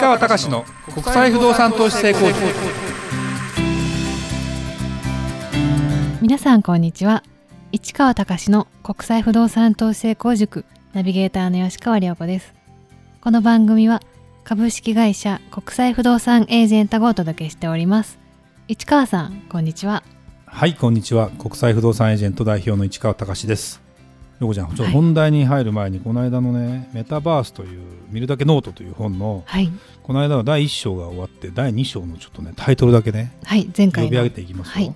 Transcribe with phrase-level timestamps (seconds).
[0.00, 2.38] 川隆の国際不動産投資成功塾。
[6.22, 7.24] 皆さんこんにちは。
[7.72, 10.64] 市川隆の国際不動産投資成功塾。
[10.92, 12.54] ナビゲーターの吉川良子です。
[13.20, 14.00] この番組は
[14.44, 18.20] 株式会社国際不動産エージェントがお届けしております。
[18.68, 20.04] 市川さんこんにちは。
[20.46, 21.30] はいこんにちは。
[21.30, 23.87] 国際不動産エージェント代表の市川隆です
[24.40, 27.80] よこちゃんちょっと本題に入る前に、この間のねメタバースという
[28.10, 29.70] 見るだけノートという本の、はい。
[30.02, 34.10] この間の第1章が終わって第2章のちょっとねタイトルだけねはい前呼回の。
[34.10, 34.94] び上げていきますよ、はい。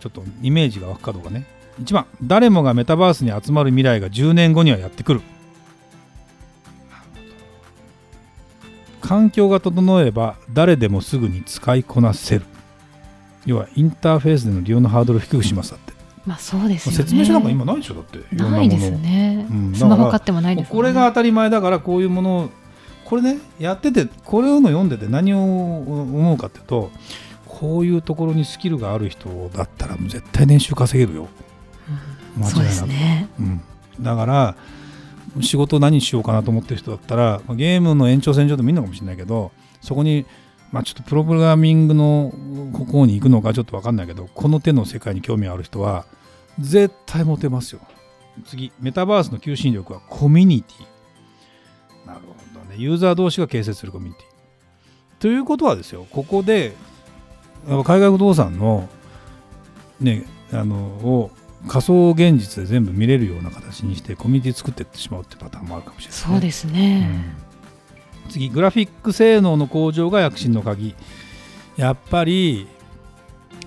[0.00, 1.46] ちょっとイメージが湧くかどうかね。
[1.80, 5.20] 1番誰もがメタバースに集まる未来が10年後にはやってくる。
[9.00, 12.44] 環境が整えば誰でもすぐに使いこなせる。
[13.44, 15.91] 要はインターフェースでの利用のハードルを低くしますだって、
[16.26, 16.96] まあそうですよね。
[16.98, 18.18] 説明書なんか今ないでしょだって。
[18.18, 18.56] いろんなもの。
[18.58, 19.74] ないですね、うん。
[19.74, 20.70] スマホ買ってもないですね。
[20.74, 22.50] これが当たり前だからこういうものを
[23.04, 26.90] これねやっててこれをの読んでて何を思うかっていうと
[27.46, 31.28] こういうところにスキルがある人だったら絶対年収稼げるよ、
[32.36, 32.44] うん。
[32.44, 33.28] そうですね。
[33.38, 33.60] うん、
[34.00, 34.56] だから
[35.40, 40.24] 仕事何しようかなと思ってる人だったらまあゲームの延長線上でもいいのかもしれないけどそこに
[40.72, 42.32] まあちょっとプログラミングの
[42.72, 46.06] ここに行くのかちょっと分かんないけどこの手の世界に興味ある人は
[46.58, 47.80] 絶対モテますよ。
[48.46, 52.06] 次メタバースの求心力はコミュニティ。
[52.06, 52.76] なるほどね。
[52.78, 54.26] ユーザー同士が形成するコミュニティ。
[55.20, 56.74] ということはですよここで
[57.68, 58.88] やっぱ海外不動産の
[60.00, 61.30] ねあのを
[61.68, 67.08] 仮想現実で全部見れるような形にしてコミュニティ作っていってしまうっていうパターンもあるかもしれない、そうですね、
[67.46, 67.51] うん
[68.32, 70.94] 次グラフィック性能の向上が躍進の鍵。
[71.76, 72.66] やっぱり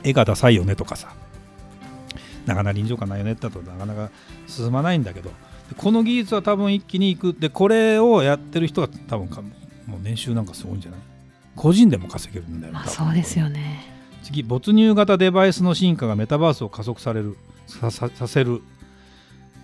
[0.04, 1.14] 絵がダサいよねとかさ。
[2.46, 4.10] なかなか臨場感ないよねだとなかなか
[4.48, 5.30] 進まないんだけど。
[5.70, 7.34] でこの技術は多分一気にいく。
[7.34, 11.00] でこれをやってる人が多分かもう年収なんかすごいんじゃない？
[11.56, 13.86] 個人でも稼げるんだよねまあそうですよね。
[14.24, 18.62] 次没入型デバイスの進化がメタバースを加速されるさせる。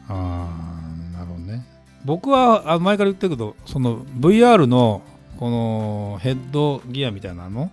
[0.07, 0.13] あー。
[0.13, 0.80] なるほどね
[2.05, 5.01] 僕はあ前から言ってるけどその VR の
[5.37, 7.71] このヘッドギアみたいなの？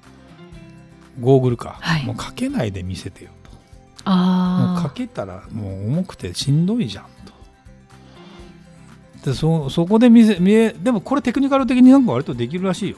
[1.21, 2.07] ゴーグルか、はい。
[2.07, 3.51] もうかけないで見せてよと。
[3.51, 3.61] もう
[4.05, 7.05] ああかけたらもう重くてしんどいじゃん
[9.25, 9.31] と。
[9.31, 12.97] でそそこで見せ見えでもこれテクニカル的になんか割とできるらしいよ。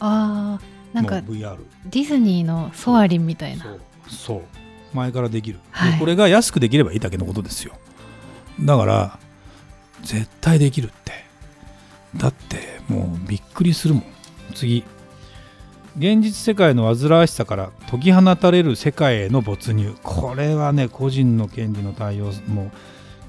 [0.00, 0.94] あー。
[0.94, 3.66] なんか VR ディズニーのソアリンみたいな。
[4.08, 4.42] そう。
[4.94, 5.98] 前からできる、ではい。
[5.98, 7.74] これが安くできればいいだけのことですよ。
[8.60, 9.18] だから
[10.02, 11.12] 絶対できるって。
[12.16, 14.04] だってもうびっくりするもん。
[14.54, 14.84] 次。
[15.96, 19.96] 現実世界の煩わしさから解き放たれる世界への没入。
[20.02, 22.70] これはね個人の権利の対応も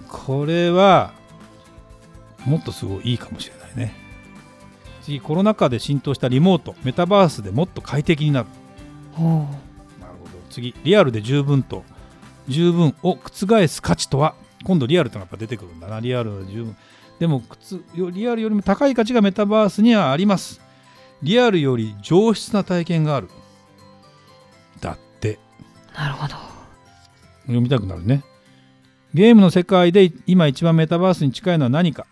[0.07, 1.13] これは
[2.46, 3.96] もっとすごいいいかもしれないね。
[5.01, 8.47] 次コロナ禍で浸透したリモートメタバースでもっと快適になる。
[9.18, 9.47] なるほ
[10.25, 10.31] ど。
[10.51, 11.84] 次リアルで十分と
[12.47, 14.36] 十分を覆す価値とは？
[14.64, 16.00] 今度リアルというのがやっぱ出てくるんだな。
[16.00, 16.75] リアルで十分。
[17.20, 17.44] でも
[18.12, 20.62] リアルよりも高い価値がメタバースにはあります。
[21.22, 23.30] リアルより上質な体験がある。
[24.80, 25.38] だって。
[25.96, 26.36] なるほど。
[27.44, 28.24] 読みたくなるね。
[29.14, 32.06] ゲームの世界で今一番メタバースに近いのは何か。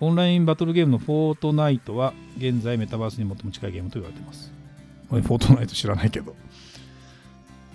[0.00, 4.52] オンラインバトルゲームのフォートナイトは現在メタバースに最も近いゲームと言われています。
[5.10, 6.34] 俺フォートナイト知らないけど。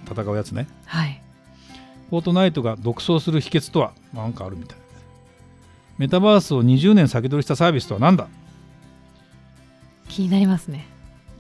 [0.10, 0.68] 戦うやつね。
[0.86, 1.25] はい
[2.10, 4.78] フォートナイトが独走する秘訣とはなんかあるみたい。
[5.98, 8.28] メタバースを20年先取りしたサービスとは何だ？
[10.10, 10.88] 気になりますね。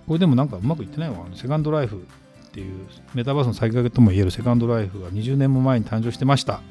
[0.07, 1.17] これでもなんかうまくいってないわ。
[1.33, 2.07] セカンドライフ
[2.47, 6.61] っていうメタバースの先駆けともいえるセカンドライフが20年も前に誕生してました。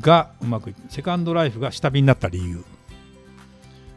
[0.00, 2.64] がうまくいセカンドライフが下火になった理由。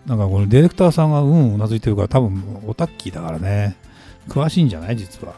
[0.06, 3.76] なんかこのディレクターさんがうんうなずいてるから多分オタッキーだからね。
[4.28, 4.98] 詳しいんじゃない？
[4.98, 5.34] 実は、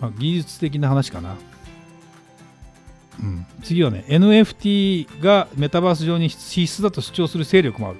[0.00, 1.36] まあ、技術的な話かな
[3.22, 7.98] うん、次はね NFT がメタバース上に必須だと主張する勢力もある。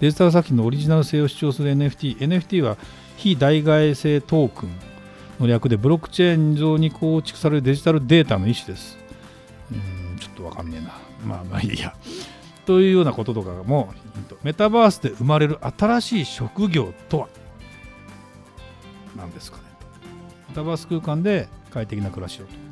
[0.00, 2.76] デジタル作品のオリジナル性を主張する NFT NFT は
[3.16, 4.70] 非代替性トークン
[5.40, 8.98] の略でブロックチェーン上に構築されるデジタルデータの一種です。
[9.70, 10.98] うんちょっとわかんねえな。
[11.26, 11.94] まあまあいいや。
[12.64, 13.92] というようなこととかも
[14.42, 17.28] メタバースで生まれる新しい職業とは？
[19.16, 19.64] 何ですかね。
[20.48, 22.65] メタバース空間で快適な暮らしをと。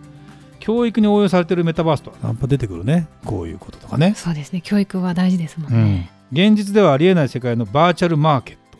[0.64, 2.10] 教育に応用されているメタバースと。
[2.10, 3.06] はやっぱ出てくるね。
[3.26, 4.14] こういうこととかね。
[4.16, 4.62] そうですね。
[4.62, 8.78] 教育は大事ですもんね、現実ではありえない世界のバーチャルマーケット。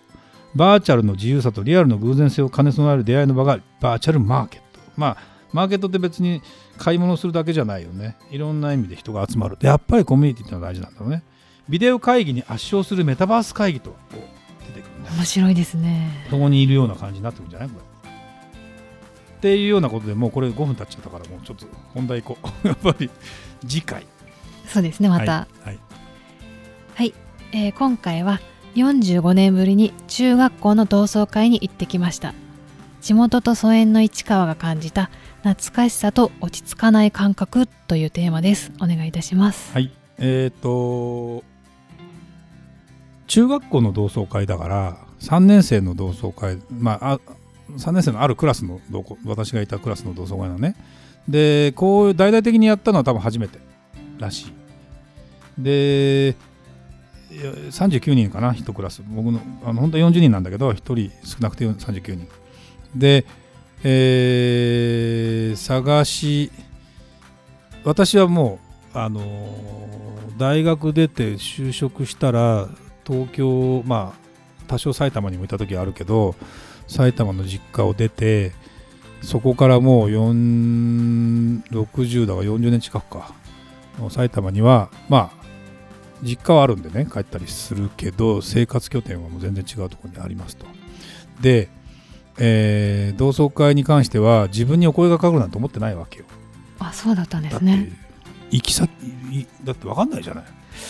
[0.55, 4.81] バーチャルの自由さとリアルの偶然性を兼ね備える出会いの場がバーチャルマーケット。
[4.97, 5.17] まあ
[5.53, 6.41] マーケットって別に
[6.79, 8.17] 買い物するだけじゃないよね。
[8.31, 9.59] いろんな意味で人が集まる。
[9.61, 11.23] やっぱりコミュニティってのは大事なんだろうね。
[11.69, 13.95] ビデオ会議に圧勝するメタバース会議と
[14.75, 15.11] 出てくるね。
[15.11, 16.27] 面面白いですね。
[16.31, 17.69] そこにいるような感じになってくるんじゃない？
[17.69, 17.94] これ
[19.45, 22.69] っていうようなことでもうこれ5分経っちゃったからもうちょっと本題行こう。
[22.69, 23.11] やっぱり
[23.61, 24.07] 次回。
[24.67, 25.33] そうですねまた。
[25.33, 25.79] はい、はい。
[26.95, 27.15] はい、
[27.53, 28.41] えー今回は
[28.75, 32.33] 45年ぶりに中学校の同窓会に行ってきました。
[33.03, 35.11] 地元と疎遠の市川が感じた
[35.43, 38.73] 懐かしさと落ち着かない感覚というテーマです。
[38.81, 39.75] お願いいたします。
[39.75, 41.45] はい、えっ、と
[43.27, 47.21] 中学校の同窓会だから3年生の同窓会まああ
[47.71, 50.77] 3年生のあるクラスの同好私がいたクラスの同窓会のね。
[51.29, 53.59] でこういう大々的にやったのは多分初めて
[54.19, 54.53] らしい。
[55.59, 56.37] で
[57.33, 59.03] 39人かな1クラス。
[59.09, 62.29] 僕のあの本当は40人なんだけど1人少なくて39人。
[62.95, 63.25] で
[63.83, 66.51] えー探し
[67.85, 68.59] 私はも
[68.95, 69.23] うあの
[70.39, 72.69] 大学出て就職したら
[73.07, 74.24] 東京まあ
[74.75, 76.35] 多少埼玉にもいた時はあるけど
[76.89, 78.51] 埼玉の実家を出て
[79.23, 83.33] そこからもう4 60だから40年近くか。
[84.11, 85.45] 埼玉にはまあ
[86.25, 90.67] 実家はあるんでね帰ったりするけど生活拠点はもう全然違うところにありますと。
[91.41, 91.69] で、
[92.39, 96.25] えー同窓会に関しては自分にお声がかかるなんて思ってないわけよ。
[96.81, 97.93] あそうだったんですね。
[98.51, 98.91] 行き先
[99.31, 100.45] いだって分かんないじゃない。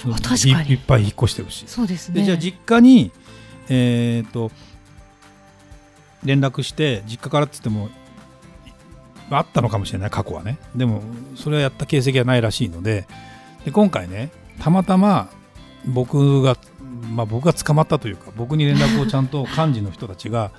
[0.06, 0.70] あ確かに。
[0.70, 1.64] いいっぱい引っ越してるし。
[1.66, 2.20] そうですね。
[2.20, 3.12] でじゃあ実家に
[3.68, 4.50] えっ、と
[6.24, 7.90] 連絡して実家からっつっても
[9.30, 10.58] あったのかもしれない過去はね。
[10.74, 11.02] でも
[11.36, 13.06] それはやった形跡はないらしいので。
[13.64, 14.30] で今回ね
[14.60, 15.28] たまたま
[15.86, 16.56] 僕が
[17.10, 20.52] まあ僕が捕まったというか僕に連絡をちゃんと幹事の人たちが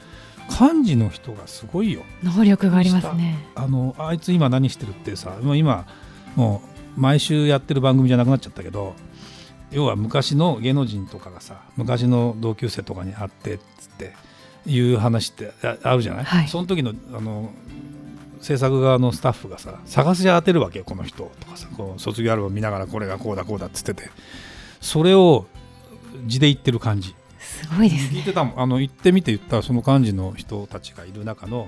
[0.50, 2.02] 幹事の人がすごいよ。
[2.24, 3.48] 能力がありますね。
[3.56, 5.86] あのあいつ今何してるってさもう今
[6.36, 6.62] も
[6.98, 8.96] う毎週やってる番組じゃなくなっちゃったけど
[9.76, 14.14] 要は昔の芸能人とかがさ昔の同級生とかに会ってっつって
[14.66, 16.48] いう話ってああるじゃない、はい。
[16.48, 17.52] その時のあの
[18.40, 24.10] 制作側のスタッフがさ探し当てるわけよこの人とかさこう卒業アルバム見ながらこれがこうだこうだっつってて。
[24.80, 25.48] それを
[26.28, 27.16] 字で言ってる感じ。
[27.40, 28.20] すごいですね。
[28.20, 28.62] 聞いてたもん。
[28.62, 31.68] あの行ってみて言ったらその幹事の人たちがいる中の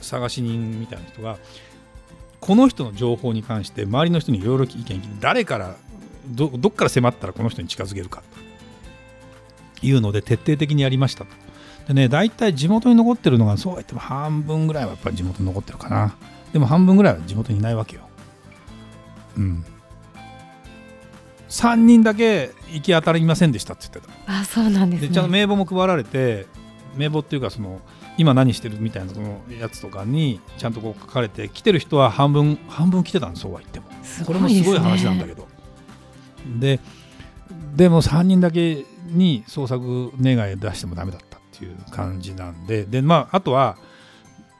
[0.00, 1.38] 探し人みたいな人が
[2.40, 5.76] この人の情報に関して周りの人にいろいろ意見聞いて誰から
[6.30, 8.22] どどっから迫ったらこの人に近づけるか
[9.80, 11.30] というので徹底的にやりましたと。
[11.88, 16.14] でね大体地元に残ってるのがそうは言っても半分ぐらいはやっぱり地元に残ってるかな
[16.52, 18.02] でも半分ぐらいは地元にいないわけよ。
[19.36, 19.64] うん。
[21.48, 24.40] 3人だけ行き当たりませんでしたって言ってた。
[24.40, 26.46] あそうなんですねでちゃんと名簿も配られて
[26.96, 27.80] 名簿っていうかその
[28.18, 35.39] 今何してるみたいなそのやつとかにちゃんとこう書かれて来てる人は半分半分来てたんですそうは言ってもすこれもすごい話なんだけど
[36.58, 36.80] で
[37.76, 43.76] でも3人だけに捜索願い出してもダメだったっていう感じなんででまああとは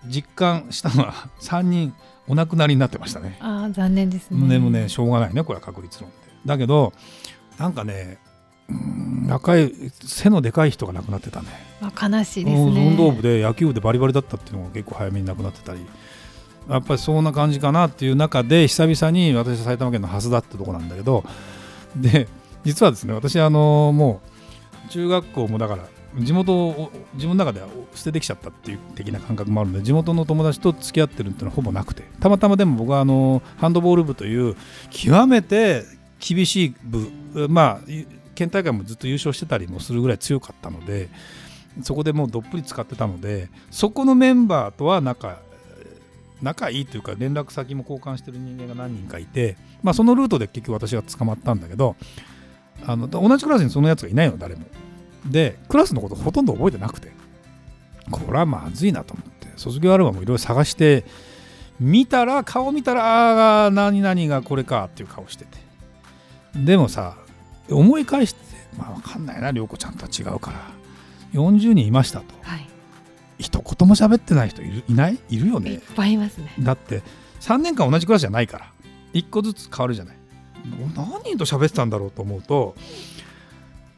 [0.07, 1.95] 実感したのは 3人
[2.29, 3.37] お亡くなりになってましたね。
[3.41, 4.49] あー残念ですね。
[4.49, 6.17] でもねしょうがないねこれは確率論で。
[6.47, 6.93] だけど
[7.59, 8.19] なんかね
[8.69, 9.73] うん若い
[10.05, 11.49] 背のでかい人が亡くなってたね。
[11.81, 12.89] まあ悲しいですね。
[12.89, 15.81] 運動部で野球部でバリバリだったっていうのが結構早めに亡くなってたり。
[16.69, 21.25] やっぱりそんな感じかなっていう中で久々に私は埼玉県の蓮田ってとこなんだけど
[21.97, 22.29] で
[22.65, 24.21] 実はですね私あのも
[24.87, 25.85] う中学校もだから
[26.19, 34.57] 地元を自分の中では捨ててきちゃったっていう的な感覚もあるので地元の友達と付き合ってるっていうのはほぼなくてたまたまでも僕はあのハンドボール部という
[34.91, 35.85] 極めて
[36.19, 37.87] 厳しい部まあ
[38.35, 41.09] 県大会もずっと優勝してたりもするぐらい強かったので
[41.83, 45.39] そこでもうどっぷり使ってたのでそこのメンバーとは仲
[46.43, 51.97] 仲いいというか連絡先も交換してる人間が何人かいて、まあ、そのルートで結局私が捕まったんだけど
[52.87, 54.63] あの同じクラスにそのやつがいないの誰も。
[55.27, 57.13] でクラスのことほとんど覚えてなくて。
[58.11, 59.49] これはまずいなと思って。
[59.57, 61.05] 卒業アルバムいろいろ探して
[61.79, 65.59] 見たら顔見たらああ何々がこれかっていう顔してて。
[66.57, 67.17] でもさ
[67.71, 68.41] 思い返して
[68.77, 70.81] まあ分かんないな涼子ちゃんとは違うから。
[71.33, 72.35] 40人いましたと。
[72.43, 72.67] はい。
[73.41, 75.19] 一言も喋ってない人いるいない？
[75.29, 76.53] いるよいっねぱいいますね。
[76.61, 77.03] だって
[77.41, 78.73] 3年間同じクラスじゃないから。
[79.15, 80.17] 1個ずつ変わるじゃない。
[80.95, 82.75] 何人と喋ってたんだろうと思うと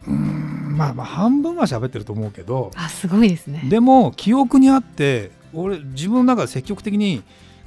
[0.06, 3.62] うーんまあまあ半分は喋ってると思うけどあすごいですね。
[3.68, 7.22] でも記憶にあって俺自分の中で積極的に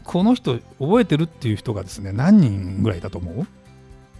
[0.05, 3.45] この人覚えてるっていう人がですね何人ぐらいいたと思う？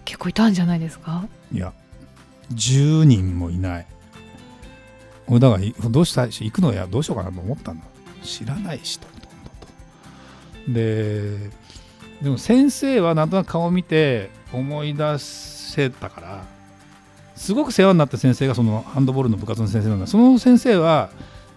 [0.04, 1.24] 結構いたんじゃないですか？
[1.52, 1.72] いや
[2.52, 3.86] 10人もいない
[5.28, 7.84] 俺だからどうしたし行くのやどうしようかなと思ったんだ。
[8.22, 9.50] 知らないしとほとんど
[10.66, 11.50] とで
[12.22, 16.44] でも先生はなんとなく顔を見て思い出せたから
[17.36, 20.06] すごく世話になった先生がそのハンドボールの部活の先生なんだ。
[20.06, 21.10] その先生は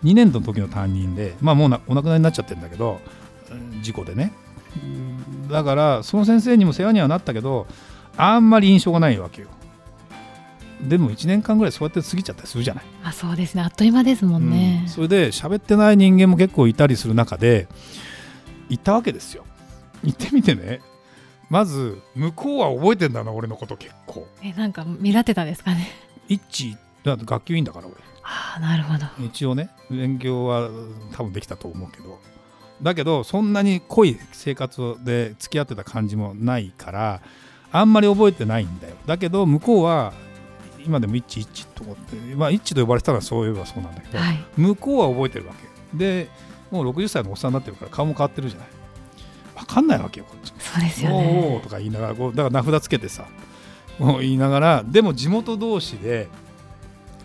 [0.04, 3.00] 2年の時の担任でまあもうお亡くなりになっちゃってるんだけど
[3.82, 4.34] 事故でね。
[5.50, 7.66] だからその先生にも世話にはなったけど
[8.18, 9.48] あんまり印象がないわけよ。
[10.82, 12.84] でも1年間ぐらいそうやって過ぎちゃったりするじゃない。
[13.04, 13.62] あそうですね。
[13.62, 14.82] あっという間ですもんね。
[14.84, 17.68] うん、それで喋ってない人間も結構いたりする中で
[18.70, 19.46] 行ったわけですよ。
[20.04, 20.82] 行ってみてね。
[21.50, 24.28] まず向こうは覚えてんだな俺のこと結構。
[24.44, 25.88] えなんか目立ってたんですかね。
[26.28, 27.88] 一致だって学級委員だから
[28.24, 29.06] ああなるほど。
[29.18, 30.70] 俺一応ね勉強は
[31.14, 32.20] 多分できたと思うけど。
[32.82, 37.22] だけどそんなに濃い生活で付き合ってた感じもないから
[37.72, 38.96] あんまり覚えてないんだよ。
[39.06, 40.14] だけど向こうは
[40.90, 44.44] 今でも一致一致と思ってまあ一致と呼ばれてたのはそういえばそうなんだけど、はい。
[44.58, 46.30] 向こうは覚えてるわけで
[46.72, 48.68] もう60歳のおっさんになってるから顔も変わってるじゃない。
[49.56, 50.52] 分かんないわけよこっち。
[50.58, 53.28] そうですよおーおねーとか言いながらこうだから名札つけてさ
[54.00, 56.28] もう言いながらでも地元同士で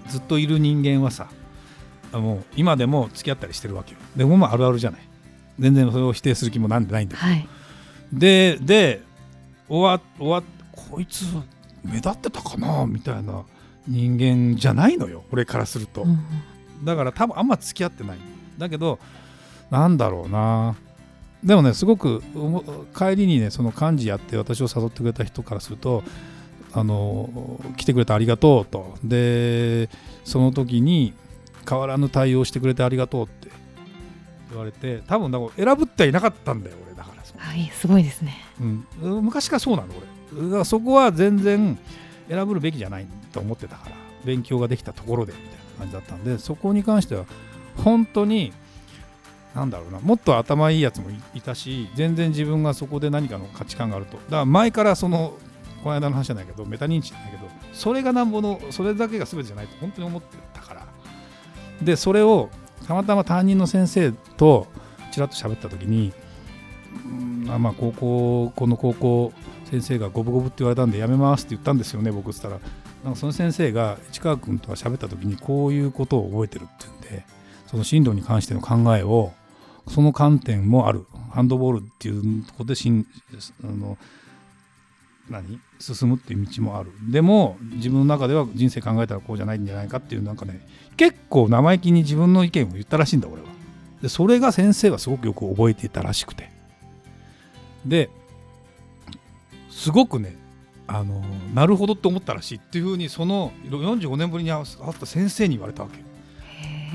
[0.09, 1.29] ずっといる人間はさ
[2.13, 3.99] あもう今でも付き合ったりしてるわけよ。
[4.15, 5.01] でもまああるあるじゃない。
[5.59, 7.29] 全然それを否定する気もなんでないんだけど。
[7.29, 7.49] はい。
[8.13, 9.03] でで
[9.69, 10.43] 終わ終わ
[10.73, 11.25] こいつ
[11.85, 13.45] 目立ってたかなみたいな
[13.87, 16.85] 人間じゃないのよ俺からすると、うんうん。
[16.85, 18.19] だから多分あんま付き合ってない。
[18.59, 18.99] だけど
[19.71, 20.77] なんだろうな。
[21.43, 22.23] でもねすごく
[22.97, 26.03] 帰りにねその幹事やって私を誘ってくれた人からすると
[26.73, 28.97] あの来てくれてありがとうと。
[29.05, 29.91] で
[30.25, 31.13] その時に
[31.69, 33.49] 変わらぬ対応してくれてありがとうって
[34.51, 37.23] 言われて多分だから選ぶってはいなかったんだよ俺だから。
[37.37, 38.37] はいすごいですね。
[38.61, 39.89] うん、昔からそうなの
[40.33, 40.47] 俺。
[40.47, 41.79] だからそこは全然
[42.29, 47.25] 選ぶべきじゃないと思ってたから勉強ができたところでみたいな感じだったんでそこに関しては
[47.77, 48.53] 本当に
[49.55, 54.17] なんだろうなもっと頭いいやつもいたし全然自分がそこで何かの価値観があると。
[54.17, 55.35] だから前からその
[55.85, 60.87] この間の話じゃないけどメタ認知じゃないけどそれがなんぼのそれだけが全てじゃないと本当に思ってたから。
[61.83, 62.51] でそれを
[62.87, 64.67] たまたま担任の先生と
[65.13, 66.13] ちらっと喋った時に
[67.05, 69.33] うんあまあ高校この高校
[69.71, 72.59] 先生が五分五分って言われたんでやめますって言ったんですよね僕っつったら。
[73.05, 77.27] なんかその先生が市川君とは喋った時にこういうことを覚えてるって言うんで
[77.67, 79.33] その進路に関しての考えを
[79.89, 81.07] その観点もある。
[81.31, 83.07] ハンドボールっていうところでしん
[83.65, 83.99] あの
[85.29, 85.59] 何？
[85.81, 86.93] 進むっていう道もある。
[87.11, 93.49] でも自分の中では人生考えたらこうじゃないんじゃないかっていうなんかね結構生意気に自分の意見を言ったらしいんだ俺は。
[94.01, 96.54] でそれが先生はすごくよく覚えていたらしくて。
[97.87, 98.11] で
[99.71, 100.37] すごくね
[100.87, 101.21] あの
[101.55, 104.65] なるほどって思ったらしいっていうふうにその45年ぶりに会っ
[104.99, 106.03] た先生に言われたわけ。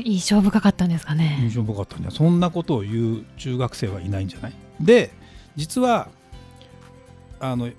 [0.03, 1.39] 印象深かったんですかね。
[1.41, 4.53] 印象深かったんじゃそんなことを言う中学生はいないんじゃない？
[4.79, 5.11] で
[5.55, 6.07] 実は
[7.39, 7.75] あの引っ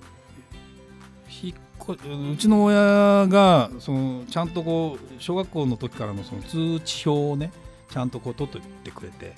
[1.79, 7.51] こうちの親がそのちゃんとこう小学校の時からのその通知表をね
[7.89, 9.33] ちゃんとこう取ってってくれて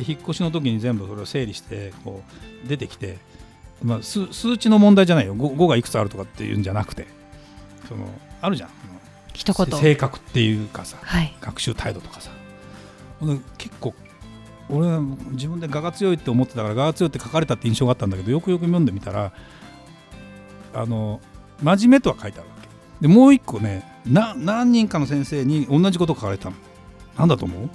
[0.00, 2.22] で引っ越しの時に全部それを整理してこ
[2.64, 3.18] う出てきて、
[3.82, 5.36] まあ、数数値の問題じゃないよ。
[5.36, 7.06] 5, 5がいくつあるとかっていうんじゃなくて
[7.88, 8.08] その
[8.40, 8.70] あるじゃん。
[9.32, 9.80] 一言。
[9.80, 11.36] 性格っていうかさはい。
[11.40, 12.30] 学習態度とかさ。
[13.58, 13.94] 結構
[14.70, 15.00] 俺は
[15.32, 19.32] 自分で我が強いって思ってたから我が強いって書かれたって印象があったんだけどよくよく読んでみたら
[20.72, 21.20] あの
[21.62, 22.68] 真面目とは書いてあるわけ。
[23.02, 26.56] でもう一個ねな何人かの先生に同じこと書かれたの。
[27.18, 27.68] なんだと思う、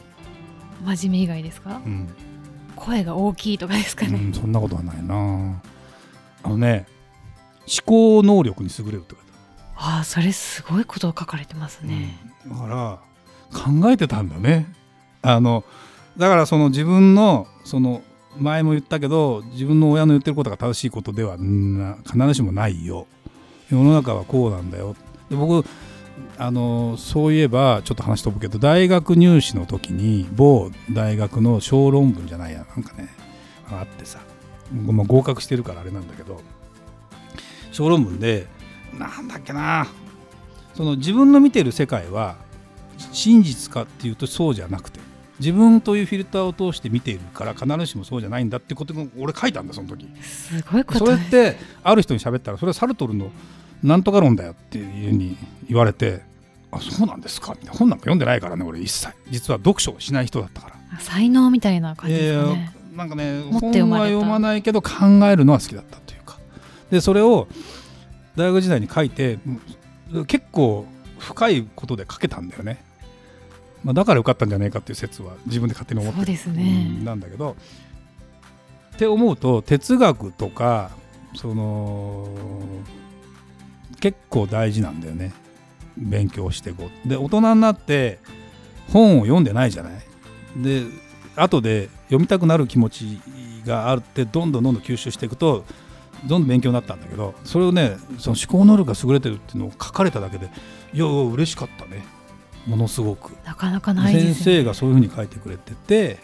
[0.86, 1.82] 真面目以外ですか？
[1.86, 2.08] うん。
[2.76, 5.62] 声が大きいとかですかね、うん、そんなことはないな。
[6.44, 6.86] あのね
[7.62, 9.16] 思考能力に優れるって
[9.76, 13.00] ああそれすごいことを書かれてますある、ね、だから
[13.60, 14.72] 考えてたんだね。
[15.22, 15.64] あの
[16.18, 18.02] だからその自分のその
[18.38, 23.08] 前も言ったけど自分の親の言ってることが正しいことではな必ずしもないよ。
[23.70, 24.96] 世の中はこうなんだよ。
[25.30, 25.68] で僕
[26.38, 33.10] あのそういえばちょっと話飛ぶけど大学入試の時に某大学の小論文じゃないやなんかね
[33.70, 34.20] あってさ、
[34.74, 36.42] まあ、合格してるからあれなんだけど
[37.72, 38.48] 小論文で
[38.98, 39.88] なんだっけな
[40.74, 42.36] その自分の見てる世界は
[43.12, 45.00] 真実かっていうとそうじゃなくて
[45.40, 50.08] 自分というフィルターを通して見ているから必ずしもそうじゃないんだってことを俺書いたんだその時。
[50.22, 53.32] すごいことそれってある人に喋ったらそれはサルトルの
[53.86, 55.38] なんとか論だよっていうふうに
[55.68, 56.22] 言われて
[56.72, 57.54] あそうなんですか？
[57.54, 59.14] みたいな本なんか読んでないからね俺一切。
[59.30, 61.00] 実は読書をしない人だったから。
[61.00, 62.74] 才能みたいな感じですね。
[62.94, 64.92] やなんかね本は読まないけど考
[65.30, 66.38] えるのは好きだったというか。
[66.90, 67.48] でそれを
[68.36, 69.40] 大学時代に書いて
[70.12, 70.86] うん結構
[71.20, 72.84] 深いことで書けたんだよね、
[73.84, 76.88] まあ、だから受かったんじゃないかっていう説は自分で勝手に思ってそうですね。
[76.98, 77.56] うんなんだけど。
[78.96, 80.92] って思うと哲学とか
[81.36, 82.30] その
[84.06, 85.34] 結構大事なんだよね。
[85.98, 87.10] 勉強していこう。
[87.10, 88.20] で大人になって
[88.94, 89.94] 本を読んでないじゃない。
[90.56, 90.84] で
[91.36, 93.20] 後で読みたくなる気持ち
[93.66, 95.66] があってどんどんどんどん吸収していくと
[96.24, 100.52] どんどん勉強になったんだけどそれをねその思考能力が優れてるっていうのを書かれただけで
[100.94, 102.06] いや嬉しかったね。
[102.68, 103.32] ものすごく。
[103.44, 106.20] なかなかないです、ね、先生がそういうふうに書いてくれてて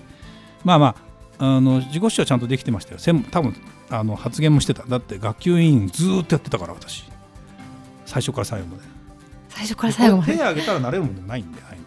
[0.64, 0.96] まあま
[1.40, 3.00] ああの自己主張はちゃんとできてましたよ。
[3.00, 3.56] 専多分
[3.90, 4.84] あの発言もしてた。
[4.84, 7.10] だって学級委員ずーっとやってたから私
[8.12, 8.84] 最初から最後まで。
[9.48, 10.34] 最初から最後まで。
[10.34, 11.78] 手挙げたらなれるもんじゃないんで、はい、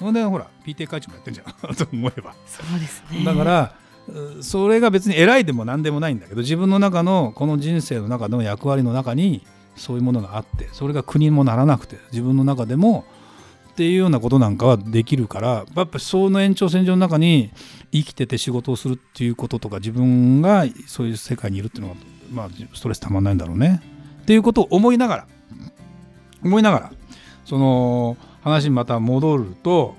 [0.00, 1.74] それでほら PTA 会長もやってんじゃん。
[1.76, 3.24] と思えばそうですね。
[3.24, 3.74] だから
[4.08, 9.46] うそれが別に偉いでも何でもないんだけど自分の中のこの人生の中の役割の中に
[9.76, 13.04] そういうものがあってそれが国もならなくて自分の中でも
[13.70, 17.52] っていうようなことなんかはできるからやっぱりその延長線上の中に
[17.92, 21.96] 生きてて仕事をするっていうこととか自分がそういう世界にいるっていうのは、
[22.32, 23.80] まあ、ストレスたまんないんだろうね。
[24.22, 25.26] っていうことを思いながら
[26.42, 26.92] 思いながら
[27.44, 29.96] その話にまた戻ると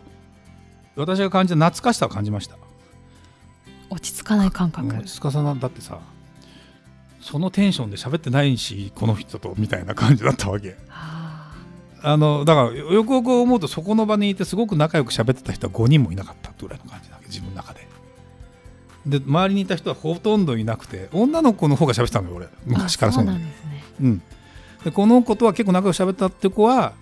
[0.96, 2.58] 私が感じた懐かしさを感じました。
[3.90, 6.00] 落ち着かない感覚、もう司さんだってさ
[7.20, 10.78] そのテンションで喋ってないしこの人とみたいな感じだったわけ。
[10.88, 11.52] は
[12.04, 17.88] あのだからよくよく思うとそこの場にいてすごく仲良く喋ってた人は5人もいなかったぐらいの感じだわけ自分の中で。
[19.06, 22.46] で周りにいた人はほとんどいなくて女の子の方が喋ってたのよ俺。
[22.46, 23.84] あ昔からそうなんですね。
[24.02, 24.22] うん、
[24.84, 26.94] でこの子とは結構仲良く喋ったって子は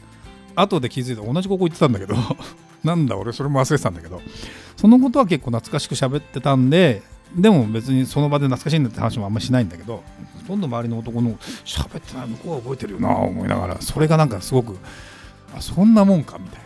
[0.55, 2.15] 後で気づいて同じ高校行ってたんだけど
[2.83, 4.21] なんだ俺それも忘れてたんだけど
[4.77, 7.03] そのことは結構懐かしく喋ってたんで
[7.35, 10.03] でも別にその場で懐かしいんだって話もあんまりしないんだけど
[10.41, 11.31] ほとんど周りの男の
[11.63, 14.77] 喋ってない向こうは覚えてるよな思いながらそれがなんかすごく
[15.55, 16.61] あそんなもんかみたい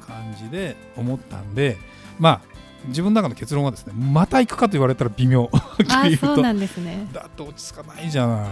[0.00, 1.76] な感じで思ったんで
[2.18, 2.40] まあ
[2.86, 5.48] 自分の中の結論はですねまた行くかと言われたら微妙。
[6.20, 7.06] そうなんですね。
[7.12, 8.48] だって落ち着かないじゃない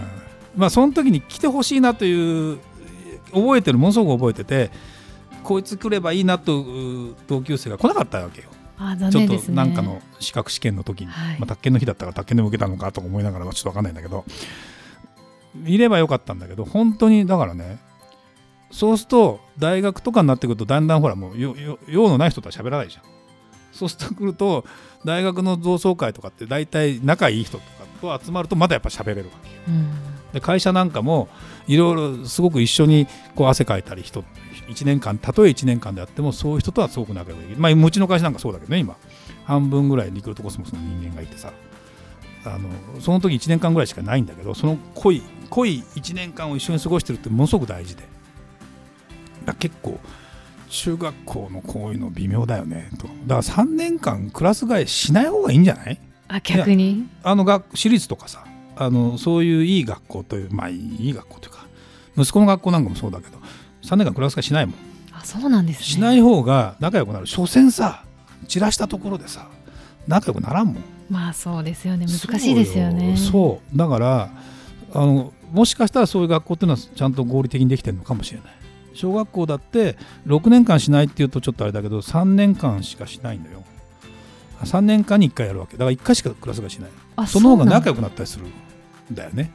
[0.56, 2.58] まあその時に来てほしいなという
[3.32, 4.70] 覚えてるものすごく覚えてて
[5.42, 8.48] こいつ来ればいいなとう同級生が来なかったわけよ。
[8.78, 11.38] あ残ちょっとなんかの資格試験の時に、はい。
[11.38, 14.24] まあ、宅建の日だったから宅建でも受けたのかとか思いながらはちょっと分かんないんだけど
[15.66, 17.78] いればよかったんだけど本当にだからね
[18.70, 23.02] そうすると大学とかになってくるとだんだんほらもう用のない人とは喋らないじゃん。
[23.72, 24.64] そうするとくると
[25.04, 27.64] 大学の同窓会とかって大体仲いい人と
[28.08, 29.54] かと集まるとまだやっぱ喋れるわけよ。
[29.68, 31.28] うんで会社なんかも
[31.66, 34.24] いろいろすごく一緒にこう汗かいたり人
[34.68, 38.96] 1年間たとえ1年間であってもそういう人とはすごく仲良いまあうちの会社なんかそうだけどね今。
[39.44, 41.52] 半分ぐらいリクルートコスモスの人間がいてさ。
[42.44, 48.04] あのその時1年間ぐらいしかないんだけどその濃い濃い1年間を一緒に過ごしてるってものすごく大事で。
[49.58, 49.98] 結構
[50.68, 53.08] 中学校のこういうの微妙だよねと。
[53.08, 56.00] だから3年間クラス替えしない方がいいんじゃない？
[56.28, 57.08] あ逆に？
[57.24, 58.44] あの学私立とかさ
[58.76, 61.66] あのそういういい学校というまあいい学校というか
[62.16, 63.38] 息子の学校なんかもそうだけど
[63.82, 64.74] 3年間クラス替えしないもん。
[65.12, 65.84] あそうなんですね。
[65.84, 67.26] しない方が仲良くなる。
[67.26, 68.04] 所詮さ
[68.48, 69.48] 散らしたところでさ
[70.06, 70.76] 仲良くならんもん。
[71.08, 72.06] まあそうですよね。
[72.06, 73.16] 難しいですよね。
[73.16, 74.30] そうだから
[74.92, 78.54] あのもしかしたらそういう学校っていうのはちゃんと合理的にできてるのかもしれない。
[78.94, 83.62] 小学校だって6年間しないっていうとちょっとあれだけど3年間しかしないんだよ。
[84.62, 85.72] 3年間に1回やるわけ。
[85.74, 86.90] だから1回しかクラス替えしない。
[86.90, 88.52] あその方が仲良良くなったりするん
[89.12, 89.50] だよね。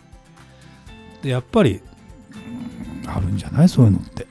[1.22, 3.70] でやっぱり、うんあるんじゃない？
[3.70, 4.28] そういうのって。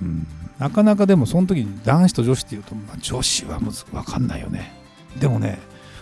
[0.00, 0.26] うん、
[0.58, 4.72] なかなかでもその時に男子と女子っていうと、まあ、女子はむず分かんないよね。
[5.20, 5.58] でもね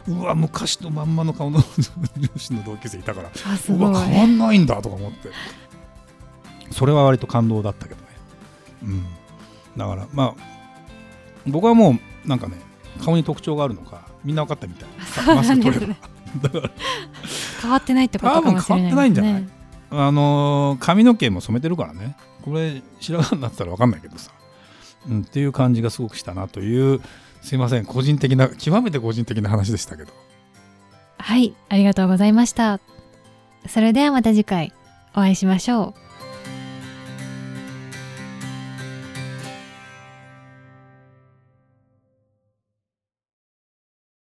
[0.08, 1.58] うわ昔のまんまの顔の
[2.16, 5.30] 女子の同級生いたからうわ変わんないんだとか思って
[6.70, 8.06] それは割と感動だったけどね。
[8.84, 9.04] うん、
[9.76, 10.42] だからまあ
[11.46, 12.54] 僕はもうなんかね
[13.04, 15.26] 顔に特徴があるのかみんな分かったみたい。
[15.26, 15.96] なんですね。
[16.42, 16.70] だから
[17.60, 18.88] 変わってないってことかもしれないね。
[18.90, 19.48] 変わってないんじゃない？
[19.90, 22.16] あのー髪の毛も染めてるからね。
[22.44, 24.30] これ白髪になってたら分かんないけどさ、
[25.08, 27.00] うん、っていう感じがすごくしたなという
[27.42, 27.84] すいません。
[27.86, 30.12] 個人的な極めて個人的な話でしたけど。
[31.18, 32.80] はいありがとうございました。
[33.68, 34.72] それではまた次回
[35.12, 36.01] お会いしましょう